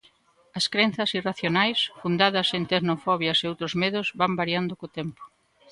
[0.57, 5.23] As crenzas irracionais, fundadas en tecnofobias e outros medos, van variando co tempo.